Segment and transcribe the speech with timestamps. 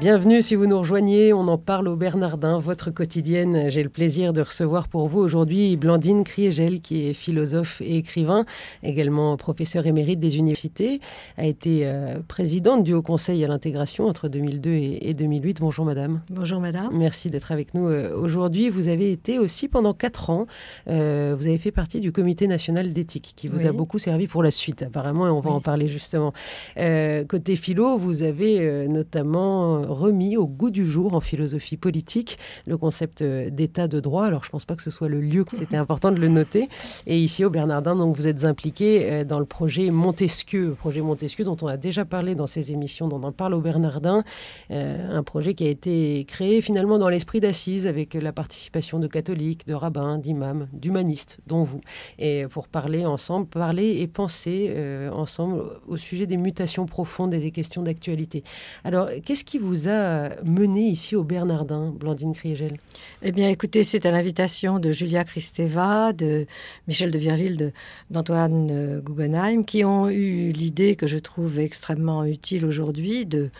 [0.00, 3.68] Bienvenue si vous nous rejoignez, on en parle au Bernardin, votre quotidienne.
[3.68, 8.46] J'ai le plaisir de recevoir pour vous aujourd'hui Blandine Kriegel, qui est philosophe et écrivain,
[8.82, 11.00] également professeur émérite des universités,
[11.36, 15.60] a été euh, présidente du Haut Conseil à l'intégration entre 2002 et, 2008.
[15.60, 16.22] Bonjour madame.
[16.30, 16.88] Bonjour madame.
[16.94, 18.70] Merci d'être avec nous euh, aujourd'hui.
[18.70, 20.46] Vous avez été aussi pendant quatre ans,
[20.88, 24.42] euh, vous avez fait partie du comité national d'éthique qui vous a beaucoup servi pour
[24.42, 26.32] la suite apparemment et on va en parler justement.
[26.74, 33.22] côté philo, vous avez notamment remis au goût du jour en philosophie politique le concept
[33.22, 34.26] euh, d'état de droit.
[34.26, 36.28] Alors, je ne pense pas que ce soit le lieu que c'était important de le
[36.28, 36.68] noter.
[37.06, 41.44] Et ici, au Bernardin, donc, vous êtes impliqué euh, dans le projet Montesquieu, projet Montesquieu
[41.44, 44.24] dont on a déjà parlé dans ces émissions, dont on parle au Bernardin,
[44.70, 49.06] euh, un projet qui a été créé finalement dans l'esprit d'assises avec la participation de
[49.06, 51.80] catholiques, de rabbins, d'imams, d'humanistes, dont vous,
[52.18, 54.74] et pour parler ensemble, parler et penser
[55.12, 58.42] ensemble au sujet des mutations profondes et des questions d'actualité.
[58.84, 62.76] Alors, qu'est-ce qui vous a mené ici au Bernardin, Blandine Kriegel
[63.22, 66.46] Eh bien, écoutez, c'est à l'invitation de Julia Kristeva, de
[66.88, 67.72] Michel de Virville,
[68.10, 73.50] d'Antoine euh, Guggenheim, qui ont eu l'idée que je trouve extrêmement utile aujourd'hui, de,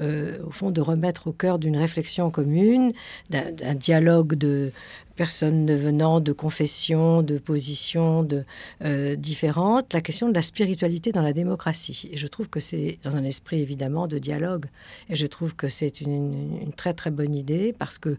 [0.00, 2.92] euh, au fond, de remettre au cœur d'une réflexion commune,
[3.30, 4.72] d'un dialogue de
[5.18, 8.44] personnes venant de confessions, de positions de,
[8.84, 12.08] euh, différentes, la question de la spiritualité dans la démocratie.
[12.12, 14.66] Et je trouve que c'est dans un esprit évidemment de dialogue.
[15.10, 18.16] Et je trouve que c'est une, très très bonne idée parce que,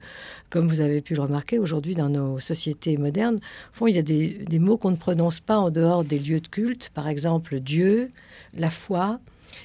[0.49, 3.39] comme vous avez pu le remarquer, aujourd'hui dans nos sociétés modernes,
[3.71, 6.49] fond, il y a des mots qu'on ne prononce pas en dehors des lieux de
[6.49, 8.11] culte, par exemple Dieu,
[8.53, 9.21] la foi.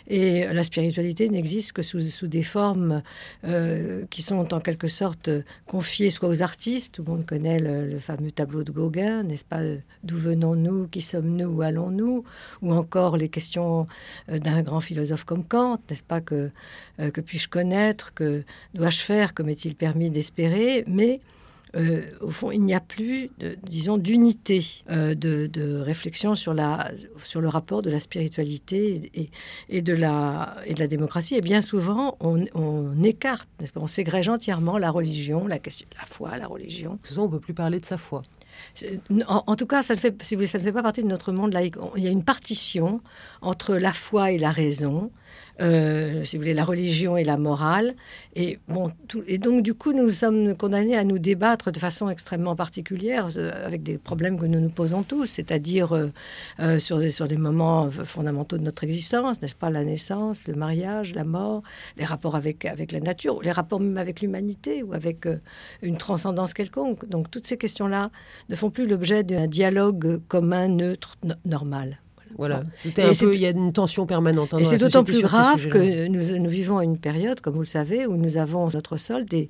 [0.08, 3.02] Et la spiritualité n'existe que sous, des formes
[3.44, 5.30] euh, qui sont en quelque sorte
[5.66, 9.60] confiées soit aux artistes, tout le monde connaît le, fameux tableau de Gauguin, n'est-ce pas
[10.02, 12.24] D'où venons-nous Qui sommes-nous Où allons-nous
[12.62, 13.86] Ou encore les questions
[14.28, 16.50] euh, d'un grand philosophe comme Kant, n'est-ce pas Que,
[17.00, 18.42] euh, que puis-je connaître Que
[18.74, 21.20] dois-je faire Que m'est-il permis d'espérer Mais
[21.76, 23.30] euh, au fond, il n'y a plus,
[23.62, 26.90] disons, d'unité euh, de, réflexion sur, la,
[27.22, 29.30] sur le rapport de la spiritualité
[29.68, 31.34] et, de, la, et de la démocratie.
[31.34, 36.46] Et bien souvent, on, écarte, on ségrège entièrement la religion, la, question, la foi, la
[36.46, 36.98] religion.
[37.02, 38.22] Souvent, on ne peut plus parler de sa foi.
[39.26, 41.08] En, tout cas, ça ne, fait, si vous voulez, ça ne fait pas partie de
[41.08, 41.76] notre monde laïque.
[41.96, 43.00] Il y a une partition
[43.40, 45.10] entre la foi et la raison.
[45.60, 47.94] Euh, si vous voulez, la religion et la morale.
[48.34, 53.64] Et, donc, du coup, nous sommes condamnés à nous débattre de façon extrêmement particulière euh,
[53.64, 58.58] avec des problèmes que nous nous posons tous, c'est-à-dire euh, sur, sur des moments fondamentaux
[58.58, 61.62] de notre existence, n'est-ce pas, la naissance, le mariage, la mort,
[61.96, 65.28] les rapports avec la nature, les rapports même avec l'humanité ou avec
[65.82, 67.08] une transcendance quelconque.
[67.08, 68.10] Donc, toutes ces questions-là
[68.48, 72.00] ne font plus l'objet d'un dialogue commun, neutre, normal.
[72.36, 74.54] Voilà, il y a une tension permanente.
[74.54, 77.66] Hein, et c'est d'autant plus grave que nous, nous, vivons une période, comme vous le
[77.66, 79.48] savez, où nous avons sur notre sol des,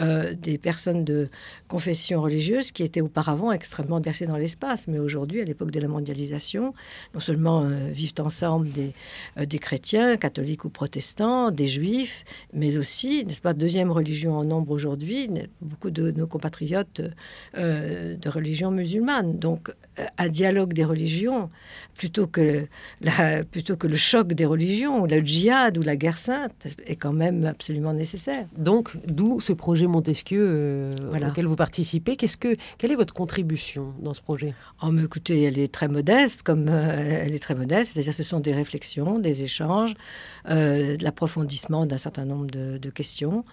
[0.00, 1.28] euh, des personnes de
[1.68, 4.86] confession religieuse qui étaient auparavant extrêmement versées dans l'espace.
[4.88, 6.74] Mais aujourd'hui, à l'époque de la mondialisation,
[7.14, 8.92] non seulement euh, vivent ensemble des,
[9.38, 14.44] euh, des chrétiens, catholiques ou protestants, des juifs, mais aussi, n'est-ce pas, deuxième religion en
[14.44, 15.30] nombre aujourd'hui,
[15.60, 17.00] beaucoup de nos compatriotes
[17.54, 19.38] de religion musulmane.
[19.38, 19.72] Donc,
[20.18, 21.50] un dialogue des religions,
[21.94, 22.66] plutôt que,
[23.00, 26.96] la, plutôt que le choc des religions, ou la djihad, ou la guerre sainte, est
[26.96, 28.46] quand même absolument nécessaire.
[28.56, 32.16] Donc, d'où ce projet Montesquieu euh, auquel vous participez.
[32.16, 34.54] Qu'est-ce que, quelle est votre contribution dans ce projet?
[34.82, 37.92] Oh, mais écoutez, elle est très modeste, comme euh, elle est très modeste.
[37.92, 39.94] C'est-à-dire, ce sont des réflexions, des échanges,
[40.48, 43.44] euh, de l'approfondissement d'un certain nombre de, de questions.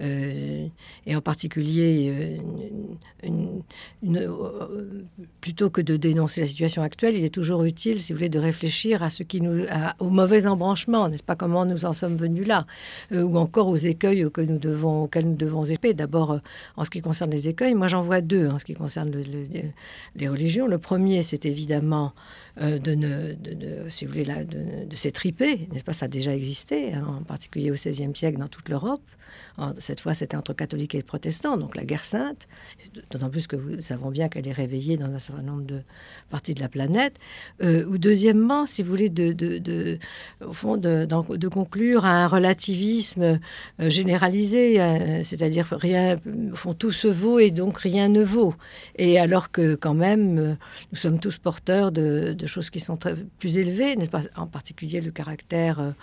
[0.00, 0.66] Euh,
[1.06, 2.40] et en particulier,
[3.24, 3.30] euh,
[4.04, 5.02] euh,
[5.40, 8.38] plutôt que de dénoncer la situation actuelle, il est toujours utile, si vous voulez, de
[8.38, 9.64] réfléchir à ce qui nous,
[9.98, 12.66] au mauvais embranchement, n'est-ce pas, comment nous en sommes venus là,
[13.12, 15.94] ou encore aux écueils que nous devons, auxquels nous devons échapper.
[15.94, 16.40] D'abord,
[16.76, 19.12] en ce qui concerne les écueils, moi j'en vois deux en ce qui concerne
[20.16, 20.66] les religions.
[20.66, 22.12] Le premier, c'est évidemment
[22.60, 25.92] de, ne, de, si vous voulez, là, de, s'étriper, n'est-ce pas?
[25.92, 29.02] Ça a déjà existé, hein, en particulier au XVIe siècle dans toute l'Europe.
[29.78, 32.46] Cette fois, c'était entre catholiques et protestants, donc la guerre sainte,
[33.10, 35.80] d'autant plus que nous savons bien qu'elle est réveillée dans un certain nombre de
[36.28, 37.16] parties de la planète.
[37.62, 39.98] Euh, ou deuxièmement, si vous voulez, de, de,
[40.44, 43.22] au fond, de, conclure à un relativisme
[43.80, 46.16] euh, généralisé, euh, c'est-à-dire rien,
[46.52, 48.54] au fond, tout se vaut et donc rien ne vaut.
[48.96, 50.56] Et alors que quand même,
[50.92, 54.22] nous sommes tous porteurs de, choses qui sont très, plus élevées, n'est-ce pas?
[54.36, 55.94] En particulier le caractère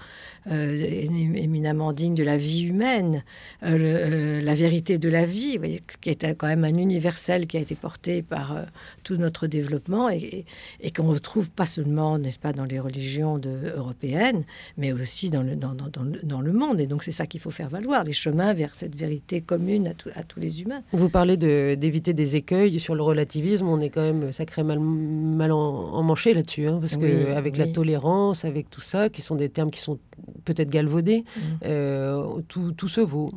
[0.50, 3.24] éminemment digne de la vie humaine,
[3.62, 5.60] la vérité de la vie,
[6.02, 8.66] qui est quand même un universel qui a été porté par
[9.04, 10.46] tout notre développement et,
[10.82, 14.44] et qu'on retrouve pas seulement, n'est-ce pas, dans les religions de, européennes,
[14.78, 15.90] mais aussi dans le, dans, dans,
[16.24, 16.80] dans le monde.
[16.80, 20.20] Et donc c'est ça qu'il faut faire valoir, les chemins vers cette vérité commune à,
[20.20, 20.82] à tous les humains.
[20.92, 26.04] Vous parlez d'éviter des écueils sur le relativisme, on est quand même sacrément mal, en,
[26.04, 29.72] manché là-dessus, hein, parce que avec la tolérance, avec tout ça, qui sont des termes
[29.72, 30.00] qui sont
[30.46, 31.42] peut-être galvaudés, mm.
[31.66, 33.32] euh, tout, tout, se vaut.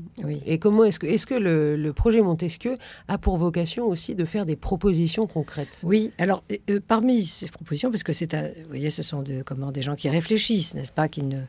[0.46, 2.74] Et comment est-ce que, est -ce que le, le, projet Montesquieu
[3.08, 5.80] a pour vocation aussi de faire des propositions concrètes?
[5.82, 9.72] Oui, alors euh, parmi ces propositions, parce que c'est, vous voyez, ce sont de, comment,
[9.72, 11.40] des gens qui réfléchissent, n'est-ce pas, qui ne,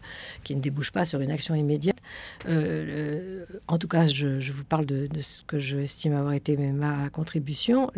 [0.43, 1.97] qui ne débouchent pas sur une action immédiate.
[2.47, 6.33] Euh, en tout cas, je, je vous parle de, de, ce que je estime avoir
[6.33, 7.91] été ma contribution,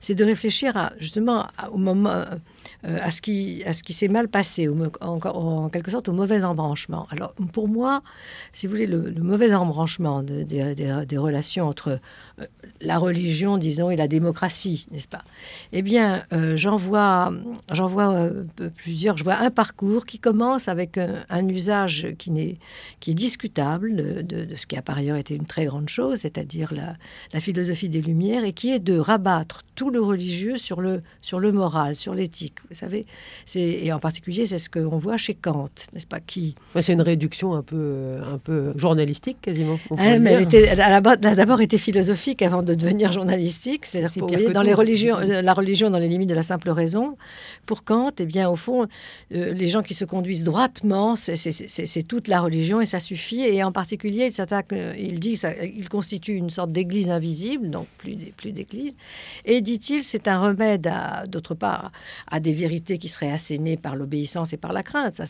[0.00, 2.24] c'est de réfléchir à, justement au moment,
[2.84, 4.68] à ce qui, à ce qui s'est mal passé,
[5.00, 7.06] en, quelque sorte au mauvais embranchement.
[7.10, 8.02] Alors pour moi,
[8.52, 12.00] si vous voulez, le, mauvais embranchement de, des, relations entre
[12.80, 15.24] la religion, disons, et la démocratie, n'est-ce pas?
[15.72, 17.32] Eh bien, euh, j'en vois,
[17.72, 18.44] euh,
[18.76, 19.16] plusieurs.
[19.16, 22.58] Je vois un parcours qui commence avec un, usage qui,
[23.06, 23.96] est discutable
[24.26, 28.02] de, ce qui a par ailleurs été une très grande chose, c'est-à-dire la, philosophie des
[28.02, 32.58] Lumières, et qui est de rabattre tout le religieux sur le moral, sur l'éthique.
[32.74, 33.06] Vous savez,
[33.46, 36.56] c'est, et en particulier, c'est ce qu'on voit chez Kant, n'est-ce pas qui...
[36.80, 39.78] C'est une réduction un peu, un peu journalistique, quasiment.
[39.96, 43.86] Ah, mais elle, était, elle a d'abord été philosophique avant de devenir journalistique.
[43.86, 47.16] C'est-à-dire dans les religions, euh, la religion dans les limites de la simple raison.
[47.66, 48.88] Pour Kant, eh bien, au fond,
[49.34, 53.42] euh, les gens qui se conduisent droitement, c'est toute la religion et ça suffit.
[53.42, 57.70] Et en particulier, il s'attaque, euh, il dit, ça, il constitue une sorte d'église invisible,
[57.70, 58.96] donc plus, plus d'église.
[59.44, 60.90] Et dit-il, c'est un remède,
[61.28, 61.92] d'autre part,
[62.30, 65.14] à des vérités qui seraient assénées par l'obéissance et par la crainte.
[65.16, 65.24] Ça,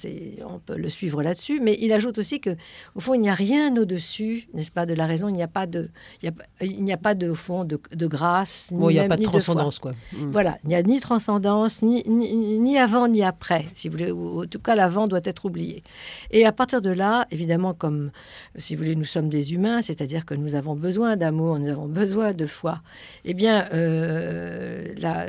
[0.54, 1.58] on peut le suivre là-dessus.
[1.60, 2.52] Mais il ajoute aussi que,
[2.94, 5.26] au fond, il n'y a rien au-dessus, n'est-ce pas, de la raison.
[5.28, 5.82] Il n'y a pas de,
[6.22, 8.70] il n'y a, a pas de, au fond, de, de grâce.
[8.72, 9.92] Bon, il n'y a pas de transcendance, quoi.
[10.12, 10.30] Mm.
[10.30, 12.32] Voilà, il n'y a ni transcendance, ni, ni,
[12.66, 14.10] ni, avant, ni après, si vous voulez.
[14.12, 15.82] Ou, en tout cas, l'avant doit être oublié.
[16.30, 18.10] Et à partir de là, évidemment, comme,
[18.56, 21.88] si vous voulez, nous sommes des humains, c'est-à-dire que nous avons besoin d'amour, nous avons
[22.02, 22.80] besoin de foi.
[23.24, 25.26] Eh bien, euh, là,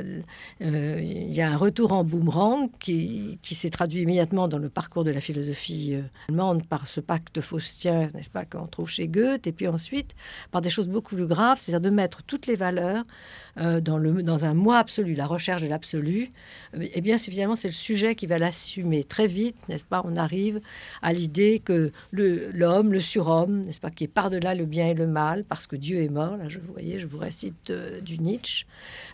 [0.62, 4.68] euh, il y a un retour en boomerang qui, qui s'est traduit immédiatement dans le
[4.68, 9.08] parcours de la philosophie euh, allemande par ce pacte faustien, n'est-ce pas, qu'on trouve chez
[9.08, 10.14] Goethe, et puis ensuite
[10.50, 13.04] par des choses beaucoup plus graves, c'est-à-dire de mettre toutes les valeurs
[13.58, 16.30] euh, dans, le, dans un moi absolu, la recherche de l'absolu,
[16.78, 20.16] eh bien, c'est finalement c'est le sujet qui va l'assumer très vite, n'est-ce pas On
[20.16, 20.60] arrive
[21.02, 24.94] à l'idée que l'homme, le, le, surhomme, n'est-ce pas, qui est par-delà le bien et
[24.94, 26.36] le mal, parce que Dieu est mort.
[26.36, 28.66] Là, je vous voyez, je vous récite euh, du Nietzsche.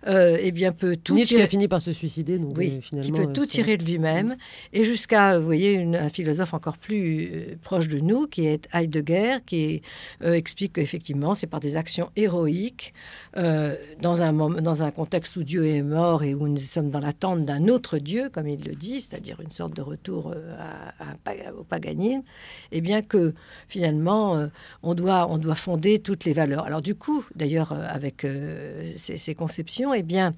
[0.06, 3.02] Euh, eh bien, peut tout Nietzsche qui a fini par se suicider, donc oui, finalement,
[3.02, 4.36] qui peut tout tirer de lui-même,
[4.72, 8.68] et jusqu'à, vous voyez, une, un philosophe encore plus euh, proche de nous, qui est
[8.72, 9.82] Heidegger, qui
[10.22, 12.94] euh, explique qu'effectivement, c'est par des actions héroïques,
[13.36, 17.00] euh, dans un dans un contexte où Dieu est mort et où nous sommes dans
[17.00, 21.52] l'attente d'un autre Dieu, comme il le dit, c'est-à-dire une sorte de retour à, à,
[21.58, 22.22] au paganisme,
[22.70, 23.34] et eh bien que
[23.68, 24.48] finalement
[24.82, 26.64] on doit on doit fonder toutes les valeurs.
[26.64, 30.34] Alors du coup, d'ailleurs, avec euh, ces, ces, conceptions, et eh bien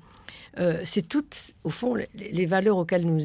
[0.59, 3.21] euh, c'est toutes, au fond, les, valeurs auxquelles nous,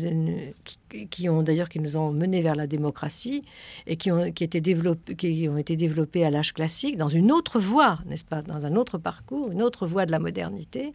[1.09, 3.43] qui, ont d'ailleurs qui nous ont menés vers la démocratie
[3.85, 7.31] et qui ont, qui étaient développées, qui ont été développées à l'âge classique dans une
[7.31, 10.93] autre voie, n'est-ce pas, dans un autre parcours, une autre voie de la modernité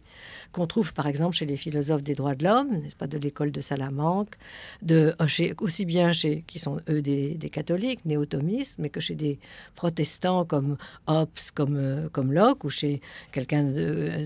[0.51, 3.51] qu'on trouve par exemple chez les philosophes des droits de l'homme, n'est-ce pas, de l'école
[3.51, 4.35] de Salamanque,
[4.81, 8.99] de euh, chez, aussi bien chez qui sont eux des, des catholiques néo-thomistes, mais que
[8.99, 9.37] chez des
[9.75, 13.63] protestants comme Hobbes, comme euh, comme Locke ou chez quelqu'un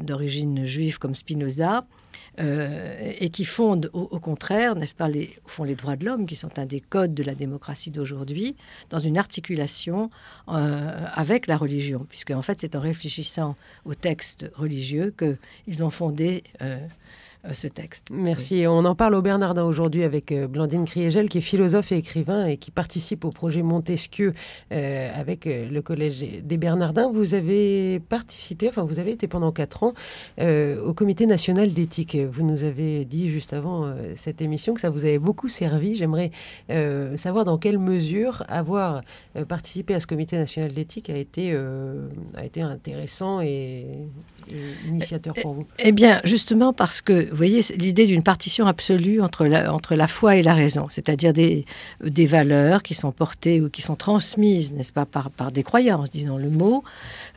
[0.01, 1.68] d'origine juive comme Spinoza
[2.39, 6.25] euh, et qui fondent au, contraire, n'est-ce pas, les, au fond les droits de l'homme,
[6.25, 8.55] qui sont un des codes de la démocratie d'aujourd'hui,
[8.89, 10.09] dans une articulation
[10.47, 15.89] euh, avec la religion, puisque en fait c'est en réfléchissant aux textes religieux qu'ils ont
[15.89, 16.77] fondé euh,
[17.53, 18.07] ce texte.
[18.11, 18.55] Merci.
[18.55, 18.67] Oui.
[18.67, 22.45] On en parle au Bernardin aujourd'hui avec euh, Blandine Kriegel, qui est philosophe et écrivain
[22.45, 24.33] et qui participe au projet Montesquieu
[24.73, 27.09] euh, avec euh, le Collège des Bernardins.
[27.11, 29.93] Vous avez participé, enfin vous avez été pendant quatre ans
[30.41, 32.17] euh, au Comité national d'éthique.
[32.17, 35.95] Vous nous avez dit juste avant euh, cette émission que ça vous avait beaucoup servi.
[35.95, 36.31] J'aimerais
[36.69, 39.01] euh, savoir dans quelle mesure avoir
[39.37, 43.85] euh, participé à ce Comité national d'éthique a été euh, a été intéressant et,
[44.51, 45.65] et initiateur pour vous.
[45.79, 50.07] Eh bien, justement parce que vous voyez, l'idée d'une partition absolue entre la, entre la
[50.07, 51.65] foi et la raison, c'est-à-dire des,
[52.03, 56.11] des valeurs qui sont portées ou qui sont transmises, n'est-ce pas, par, par des croyances,
[56.11, 56.83] disons le mot,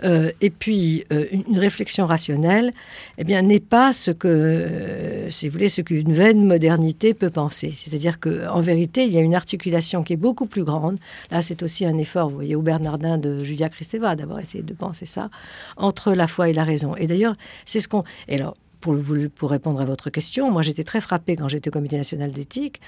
[0.05, 2.73] euh, et puis euh, une, réflexion rationnelle,
[3.19, 7.31] eh bien, n'est pas ce que, euh, si vous voulez, ce qu'une vaine modernité peut
[7.31, 7.73] penser.
[7.77, 10.99] C'est-à-dire qu'en vérité, il y a une articulation qui est beaucoup plus grande.
[11.31, 14.75] Là, c'est aussi un effort, vous voyez, au Bernardin de Julia Kristeva d'avoir essayé de
[14.75, 15.31] penser ça,
[15.77, 16.97] entre la foi et la raison.
[16.97, 17.35] Et d'ailleurs,
[17.65, 18.03] c'est ce qu'on...
[18.29, 22.33] Alors, pour, répondre à votre question, moi j'étais très frappée quand j'étais au Comité national
[22.33, 22.81] d'éthique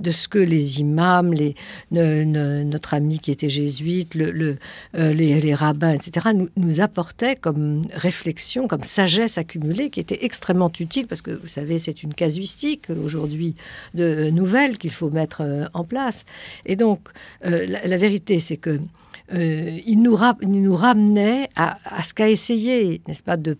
[0.00, 1.34] de ce que les imams,
[1.90, 4.56] notre ami qui était jésuite, euh,
[4.94, 11.20] les, rabbins, etc., nous, apportaient comme réflexion, comme sagesse accumulée qui était extrêmement utile parce
[11.20, 13.54] que vous savez, c'est une casuistique aujourd'hui
[13.94, 16.24] de nouvelles qu'il faut mettre euh, en place.
[16.64, 17.00] Et donc,
[17.44, 18.80] euh, la, vérité, c'est que
[19.34, 23.56] euh, il, nous ramenait à, ce qu'a essayé, n'est-ce pas, de,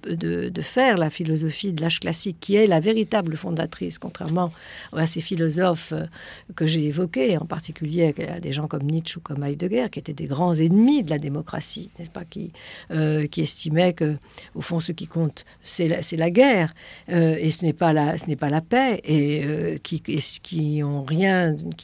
[0.61, 4.53] faire la philosophie de l'âge classique, qui est la véritable fondatrice, contrairement
[4.93, 6.07] à ces philosophes euh,
[6.55, 10.13] que j'ai évoqués, en particulier à des gens comme Nietzsche ou comme Heidegger, qui étaient
[10.13, 12.53] des grands ennemis de la démocratie, n'est-ce pas, qui,
[12.91, 14.17] euh, estimaient que,
[14.55, 16.75] au fond, ce qui compte, c'est la, guerre,
[17.09, 20.83] et ce n'est pas la, paix, et qui, qui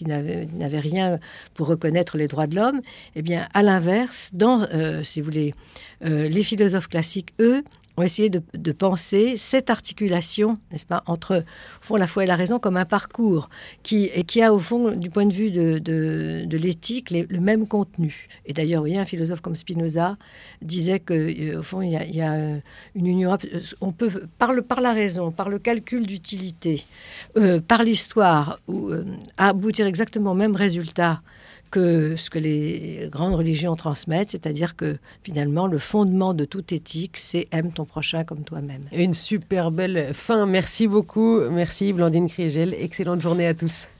[0.06, 1.18] n'avaient rien
[1.54, 2.80] pour reconnaître les droits de l'homme,
[3.16, 5.54] eh bien, à l'inverse, dans, euh, si vous voulez,
[6.04, 7.62] euh, les philosophes classiques, eux,
[7.96, 12.36] ont essayé de, penser cette articulation, n'est-ce pas, entre au fond, la foi et la
[12.36, 13.48] raison comme un parcours
[13.82, 17.66] qui, et qui a, au fond, du point de vue de, de, l'éthique, le même
[17.66, 18.28] contenu.
[18.46, 20.16] Et d'ailleurs, voyez, un philosophe comme Spinoza
[20.62, 22.34] disait que, euh, au fond, il y a,
[22.94, 23.36] une union.
[23.80, 26.84] On peut, par, le, par la raison, par le calcul d'utilité,
[27.66, 28.60] par l'histoire,
[29.38, 31.20] aboutir exactement au même résultat
[31.70, 37.16] que ce que les grandes religions transmettent, c'est-à-dire que finalement le fondement de toute éthique,
[37.16, 38.82] c'est aime ton prochain comme toi-même.
[38.92, 40.46] Une super belle fin.
[40.46, 41.40] Merci beaucoup.
[41.50, 42.74] Merci Blandine Kriegel.
[42.74, 43.88] Excellente journée à tous.